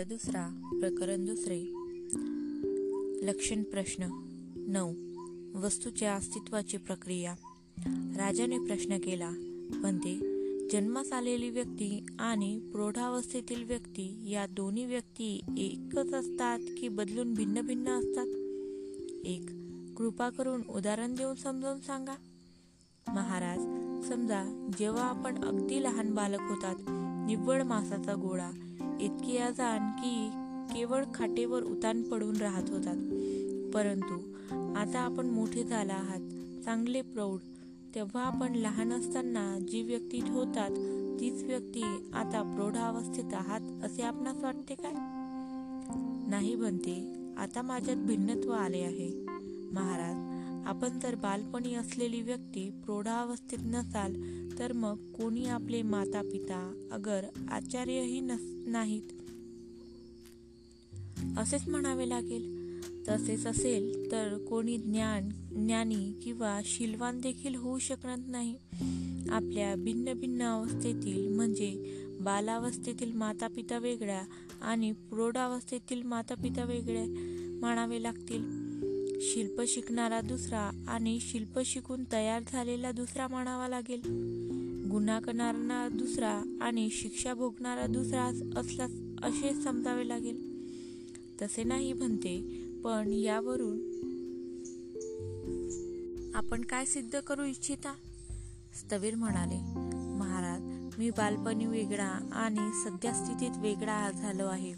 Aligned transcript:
खंड 0.00 0.08
दुसरा 0.08 0.70
प्रकरण 0.80 1.24
दुसरे. 1.24 1.62
लक्षण 3.26 3.62
प्रश्न 3.62 4.08
नऊ. 4.56 4.92
वस्तूच्या 5.58 6.14
अस्तित्वाची 6.14 6.76
प्रक्रिया. 6.76 7.34
राजाने 8.16 8.58
प्रश्न 8.58 8.98
केला 8.98 9.30
म्हणते 9.74 10.18
जन्मास 10.68 11.12
आलेली 11.12 11.50
व्यक्ती 11.50 12.06
आणि 12.18 12.58
प्रौढावस्थेतील 12.72 13.64
व्यक्ती 13.64 14.30
या 14.30 14.46
दोन्ही 14.46 14.84
व्यक्ती 14.84 15.40
एकच 15.58 16.14
असतात 16.14 16.58
की 16.78 16.88
बदलून 16.88 17.34
भिन्न 17.34 17.60
भिन्न 17.60 17.88
असतात? 17.88 18.26
एक 19.26 19.50
कृपा 19.96 20.30
करून 20.30 20.62
उदाहरण 20.68 21.14
देऊन 21.14 21.34
समजावून 21.34 21.80
सांगा. 21.80 22.14
महाराज 23.08 23.58
समजा 24.08 24.70
जेव्हा 24.78 25.02
आपण 25.02 25.44
अगदी 25.44 25.82
लहान 25.82 26.14
बालक 26.14 26.40
होतात 26.40 26.76
निव्वळ 27.26 27.62
मासाचा 27.62 28.14
गोळा 28.14 28.50
इतकी 29.00 29.36
अजाण 29.36 29.90
की 29.90 30.30
केवळ 30.74 31.04
खाटेवर 31.14 31.62
उतान 31.62 32.02
पडून 32.02 32.36
राहत 32.36 32.70
होतात. 32.70 32.96
परंतु 33.74 34.14
आता 34.76 34.98
आपण 34.98 35.26
मोठे 35.26 35.64
झाला 35.64 35.94
आहात 35.94 36.20
चांगले 36.64 37.02
प्रौढ. 37.02 37.38
तेव्हा 37.94 38.22
आपण 38.22 38.54
लहान 38.54 38.92
असताना 38.92 39.58
जी 39.68 39.82
व्यक्ती 39.82 40.20
ठेवतात 40.20 40.70
तीच 41.20 41.44
व्यक्ती 41.44 41.82
आता 42.14 42.42
प्रौढावस्थेत 42.42 43.34
आहात 43.34 43.60
असे 43.60 44.02
आपणास 44.02 44.36
वाटते 44.42 44.74
काय? 44.74 44.92
नाही 46.30 46.54
बनते. 46.54 47.14
आता 47.38 47.62
माझ्यात 47.62 47.96
भिन्नत्व 47.96 48.50
आले 48.50 48.80
आहे. 48.80 49.26
महाराज 49.72 50.29
आपण 50.66 50.98
जर 50.98 51.14
बालपणी 51.14 51.74
असलेली 51.74 52.20
व्यक्ती 52.22 52.70
प्रौढावस्थेत 52.70 53.58
नसाल 53.62 54.14
तर 54.58 54.72
मग 54.72 55.12
कोणी 55.12 55.44
आपले 55.44 55.82
माता 55.82 56.22
पिता 56.22 56.88
अगर 56.92 57.24
आचार्यही 57.50 58.20
नस 58.20 58.40
नाहीत? 58.66 59.02
असेच 61.38 61.68
म्हणावे 61.68 62.08
लागेल. 62.08 62.60
तसेच 63.08 63.46
असेल 63.46 64.10
तर 64.10 64.38
कोणी 64.38 64.78
ज्ञान 64.78 65.28
ज्ञानी 65.66 66.12
किंवा 66.22 66.60
शिलवान 66.64 67.20
देखील 67.20 67.54
होऊ 67.54 67.78
शकणार 67.78 68.18
नाही. 68.18 68.56
आपल्या 69.30 69.74
भिन्न 69.74 70.12
भिन्न 70.12 70.42
अवस्थेतील 70.42 71.28
म्हणजे 71.28 71.96
बालावस्थेतील 72.20 73.12
माता 73.12 73.46
पिता 73.46 73.78
वेगळ्या 73.78 74.22
आणि 74.62 74.92
प्रौढावस्थेतील 74.92 76.02
माता 76.02 76.34
पिता 76.34 76.64
वेगळ्या 76.64 77.04
म्हणावे 77.60 78.02
लागतील. 78.02 78.59
शिल्प 79.20 79.62
शिकणारा 79.68 80.20
दुसरा 80.20 80.84
आणि 80.88 81.18
शिल्प 81.20 81.60
शिकून 81.60 82.04
तयार 82.12 82.42
झालेला 82.52 82.92
दुसरा 82.92 83.28
म्हणावा 83.28 83.68
लागेल. 83.68 84.00
गुन्हा 84.90 85.20
करणारा 85.20 85.88
दुसरा 85.88 86.58
आणि 86.60 86.90
शिक्षा 86.90 87.34
भोगणारा 87.34 87.86
दुसरा 87.86 88.22
असला 88.56 88.84
असे 89.22 89.62
समजावे 89.62 90.08
लागेल. 90.08 90.50
तसे 91.42 91.64
नाही 91.64 91.92
म्हणते 91.92 92.40
पण 92.84 93.12
यावरून. 93.12 93.90
आपण 96.34 96.62
काय 96.62 96.84
सिद्ध 96.84 97.20
करू 97.20 97.44
इच्छिता? 97.44 97.94
स्थवीर 98.74 99.14
म्हणाले 99.14 99.58
महाराज 100.18 100.94
मी 100.98 101.10
बालपणी 101.10 101.66
वेगळा 101.66 102.30
आणि 102.32 102.70
सध्या 102.84 103.12
स्थितीत 103.14 103.50
वेगळा 103.58 104.10
झालो 104.10 104.46
आहे. 104.46 104.72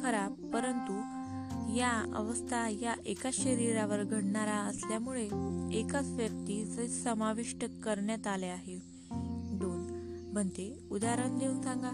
खरा 0.00 0.28
परंतु 0.28 1.21
या 1.76 2.12
अवस्था 2.14 2.68
या 2.68 2.94
एकाच 3.06 3.34
शरीरावर 3.34 4.02
घडणारा 4.02 4.52
असल्यामुळे 4.52 5.24
एकाच 5.72 6.06
व्यक्तीचे 6.06 6.88
समाविष्ट 6.88 7.64
करण्यात 7.64 8.26
आले 8.26 8.46
आहे. 8.46 8.76
दोन. 9.58 9.92
बनते. 10.34 10.88
उदाहरण 10.90 11.38
देऊन 11.38 11.62
सांगा. 11.62 11.90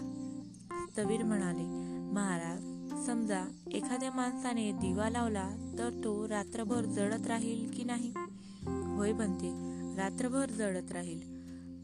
स्थवीर 0.91 1.23
म्हणाले 1.23 1.63
महाराज 2.13 2.61
समजा 3.05 3.45
एखाद्या 3.71 4.11
माणसाने 4.11 4.71
दिवा 4.71 5.09
लावला 5.09 5.49
तर 5.79 5.89
तो 6.03 6.27
रात्रभर 6.27 6.85
जळत 6.85 7.27
राहील 7.27 7.71
की 7.71 7.83
नाही? 7.83 8.11
होय 8.95 9.11
बनते. 9.11 9.49
रात्रभर 9.97 10.49
जळत 10.49 10.91
राहील. 10.91 11.19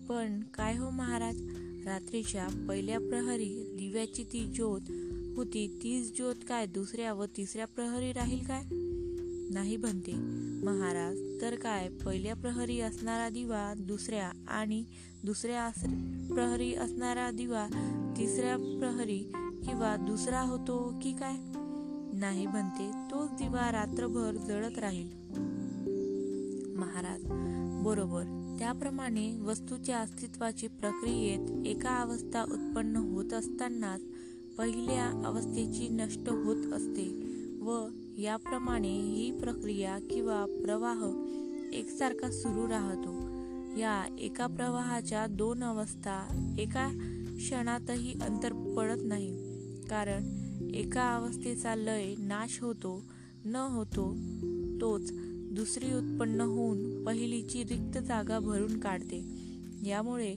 पण 0.09 0.43
काय 0.43 0.77
हो 0.77 0.89
महाराज? 0.89 1.35
रात्रीच्या 1.85 2.65
पहिल्या 2.69 2.99
प्रहरी 2.99 3.75
दिव्याची 3.79 4.23
ती 4.23 4.45
ज्योत 4.45 4.81
होती 5.35 5.79
तीच 5.83 6.15
ज्योत 6.15 6.35
काय? 6.47 6.65
दुसऱ्या 6.65 7.13
व 7.13 7.25
तिसऱ्या 7.25 7.67
प्रहरी 7.67 8.13
राहील 8.13 8.45
काय? 8.45 8.63
नाही 9.53 9.77
म्हणते. 9.77 10.11
महाराज 10.65 11.41
तर 11.41 11.55
काय? 11.55 11.89
पहिल्या 11.89 12.35
प्रहरी 12.35 12.79
असणारा 12.79 13.29
दिवा 13.29 13.73
दुसऱ्या 13.79 14.31
आणि 14.47 14.83
दुसऱ्या 15.25 15.69
प्रहरी 16.33 16.73
असणारा 16.73 17.31
दिवा 17.31 17.67
तिसऱ्या 18.17 18.57
प्रहरी 18.57 19.19
किंवा 19.65 19.95
दुसरा 19.95 20.41
होतो 20.41 20.99
की 21.03 21.11
काय? 21.11 21.33
नाही 22.13 22.47
म्हणते. 22.47 22.91
तोच 23.11 23.29
दिवा 23.31 23.71
रात्रभर 23.71 24.31
जळत 24.31 24.79
राहील. 24.79 25.07
महाराज 26.77 27.21
बरोबर. 27.85 28.41
त्याप्रमाणे 28.59 29.39
वस्तूच्या 29.39 29.97
अस्तित्वाची 29.97 30.67
प्रक्रियेत 30.67 31.67
एका 31.67 31.89
अवस्था 31.89 32.43
उत्पन्न 32.43 32.95
होत 32.95 33.33
असतानाच 33.33 34.01
पहिल्या 34.57 35.05
अवस्थेची 35.25 35.87
नष्ट 35.89 36.29
होत 36.29 36.73
असते 36.73 37.07
व 37.61 37.87
याप्रमाणे 38.17 39.01
ही 39.01 39.31
प्रक्रिया 39.39 39.97
किंवा 39.99 40.45
प्रवाह 40.63 41.03
एकसारखा 41.73 42.31
सुरू 42.31 42.67
राहतो. 42.69 43.13
या 43.79 44.15
एका 44.19 44.47
प्रवाहाच्या 44.47 45.27
दोन 45.27 45.63
अवस्था 45.63 46.21
एका 46.59 46.87
क्षणातही 47.37 48.13
अंतर 48.21 48.53
पडत 48.77 49.01
नाही 49.03 49.29
कारण 49.89 50.71
एका 50.75 51.15
अवस्थेचा 51.15 51.75
लय 51.75 52.15
नाश 52.17 52.59
होतो 52.61 53.03
न 53.45 53.55
होतो 53.55 54.15
तोच 54.81 55.11
दुसरी 55.55 55.93
उत्पन्न 55.93 56.41
होऊन 56.41 57.03
पहिलीची 57.03 57.63
रिक्त 57.63 57.97
जागा 57.97 58.39
भरून 58.39 58.79
काढते. 58.79 59.23
यामुळे 59.85 60.35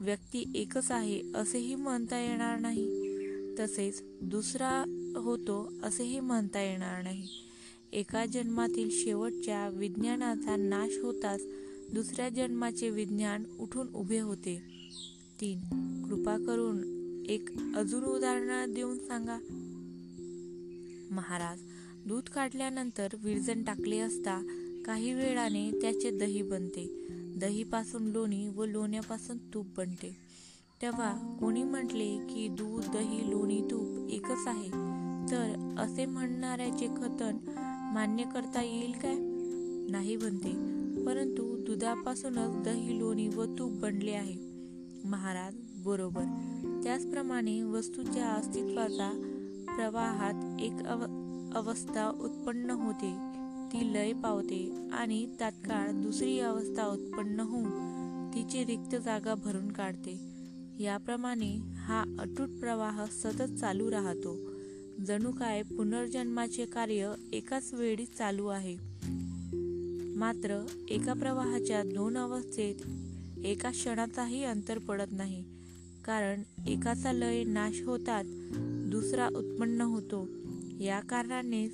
व्यक्ती 0.00 0.52
एकच 0.54 0.90
आहे 0.90 1.20
असेही 1.34 1.74
म्हणता 1.74 2.18
येणार 2.18 2.58
नाही. 2.60 3.05
तसेच 3.58 4.02
दुसरा 4.22 4.84
होतो 5.16 5.72
असेही 5.82 6.20
म्हणता 6.20 6.60
येणार 6.60 7.02
नाही. 7.02 7.28
एका 7.92 8.26
जन्मातील 8.26 8.88
शेवटच्या 8.92 9.68
विज्ञानाचा 9.68 10.56
नाश 10.56 10.98
होताच 11.02 11.40
दुसऱ्या 11.92 12.28
जन्माचे 12.28 12.90
विज्ञान 12.90 13.44
उठून 13.58 13.88
उभे 13.94 14.18
होते. 14.18 14.62
तीन 15.40 15.58
कृपा 16.02 16.36
करून 16.36 16.96
एक 17.28 17.48
अजून 17.76 18.04
उदाहरण 18.04 18.74
देऊन 18.74 18.98
सांगा. 18.98 19.38
महाराज 21.10 21.60
दूध 22.08 22.22
काढल्यानंतर 22.22 23.08
विरजण 23.22 23.62
टाकले 23.62 23.98
असता 23.98 24.46
काही 24.86 25.12
वेळाने 25.12 25.70
त्याचे 25.70 26.18
दही 26.18 26.42
बनते. 26.42 27.06
दहीपासून 27.36 28.06
लोणी 28.06 28.48
व 28.48 28.64
लोण्यापासून 28.64 29.38
तूप 29.38 29.66
बनते. 29.76 30.16
तेव्हा 30.82 31.36
कोणी 31.40 31.62
म्हटले 31.62 32.16
की 32.16 32.48
दूध 32.48 32.84
दही 32.92 33.30
लोणी 33.30 33.60
तूप 33.70 34.08
एकच 34.10 34.46
आहे 34.46 34.68
तर 35.30 35.74
असे 35.78 36.06
म्हणणाऱ्याचे 36.06 36.86
कथन 36.86 37.36
मान्य 37.94 38.24
करता 38.34 38.62
येईल 38.62 38.92
काय? 38.92 39.14
नाही 39.90 40.16
बनते 40.16 40.52
परंतु 41.04 41.64
दुधापासूनच 41.64 42.62
दही 42.64 42.98
लोणी 42.98 43.28
व 43.28 43.44
तूप 43.44 43.72
बनले 43.72 44.12
आहे. 44.12 44.34
महाराज 45.04 45.54
बरोबर. 45.84 46.24
त्याचप्रमाणे 46.84 47.62
वस्तूच्या 47.62 48.26
अस्तित्वाचा 48.26 49.10
प्रवाहात 49.76 50.60
एक 50.60 50.86
अव 50.86 51.02
अवस्था 51.54 52.08
उत्पन्न 52.08 52.70
होते. 52.70 53.14
ती 53.72 53.92
लय 53.92 54.12
पावते 54.12 54.88
आणि 54.92 55.26
तात्काळ 55.40 55.90
दुसरी 55.90 56.40
अवस्था 56.40 56.86
उत्पन्न 56.86 57.40
होऊन 57.40 57.96
तिची 58.34 58.64
रिक्त 58.64 58.96
जागा 58.96 59.34
भरून 59.34 59.72
काढते. 59.72 60.35
याप्रमाणे 60.80 61.58
हा 61.76 62.16
अटूट 62.18 62.48
प्रवाह 62.48 63.04
सतत 63.04 63.56
चालू 63.60 63.90
राहतो. 63.90 64.36
जणू 65.06 65.30
काय 65.32 65.62
पुनर्जन्माचे 65.62 66.64
कार्य 66.64 67.14
एकाच 67.32 67.74
वेळी 67.74 68.06
चालू 68.06 68.46
आहे. 68.46 68.76
मात्र 70.16 70.66
एका 70.90 71.12
प्रवाहाच्या 71.12 71.82
दोन 71.82 72.16
अवस्थेत 72.18 72.74
एका 73.44 73.70
क्षणाचाही 73.70 74.44
अंतर 74.44 74.78
पडत 74.78 75.12
नाही. 75.12 75.44
कारण 76.04 76.42
एकाचा 76.66 77.12
लय 77.12 77.44
नाश 77.44 77.82
होतात 77.82 78.24
दुसरा 78.90 79.28
उत्पन्न 79.28 79.80
होतो. 79.80 80.28
या 80.80 81.00
कारणाने 81.00 81.68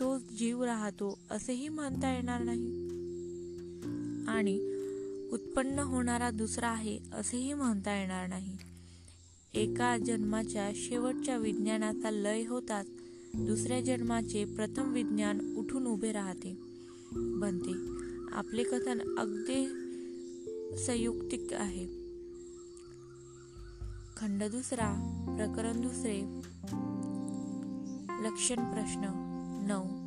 तोच 0.00 0.22
जीव 0.38 0.64
राहतो 0.64 1.18
असेही 1.30 1.68
म्हणता 1.68 2.14
येणार 2.14 2.42
नाही. 2.42 2.66
आणि 4.28 4.71
उत्पन्न 5.32 5.78
होणारा 5.78 6.30
दुसरा 6.30 6.68
आहे 6.68 6.98
असेही 7.12 7.52
म्हणता 7.52 8.00
येणार 8.00 8.26
नाही. 8.26 8.56
एका 9.54 9.98
जन्माच्या 9.98 10.70
शेवटच्या 10.74 11.36
विज्ञानाचा 11.36 12.10
लय 12.10 12.46
होताच 12.46 12.86
दुसऱ्या 13.34 13.80
जन्माचे 13.80 14.44
प्रथम 14.44 14.92
विज्ञान 14.92 15.54
उठून 15.56 15.86
उभे 15.86 16.12
राहते. 16.12 16.58
बनते. 17.12 17.72
आपले 18.32 18.62
कथन 18.62 19.18
अगदी 19.18 19.66
संयुक्तिक 20.86 21.52
आहे. 21.52 21.86
खंड 24.16 24.44
दुसरा 24.44 24.94
प्रकरण 25.36 25.80
दुसरे. 25.80 26.20
लक्षण 28.28 28.72
प्रश्न 28.74 29.00
नऊ. 29.68 30.02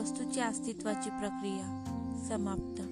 वस्तूच्या 0.00 0.46
अस्तित्वाची 0.46 1.10
प्रक्रिया 1.10 1.84
समाप्त. 2.28 2.82